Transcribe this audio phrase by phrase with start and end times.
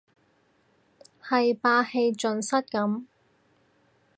[1.23, 3.05] 係霸氣盡失咁